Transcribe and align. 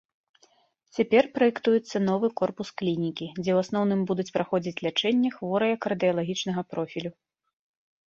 Цяпер 0.95 1.23
праектуецца 1.35 1.97
новы 2.07 2.27
корпус 2.41 2.73
клінікі, 2.83 3.27
дзе 3.41 3.45
ў 3.53 3.57
асноўным 3.67 4.01
будуць 4.15 4.29
праходзіць 4.41 4.77
лячэнне 4.89 5.29
хворыя 5.39 5.81
кардыялагічнага 5.89 6.61
профілю. 6.75 7.19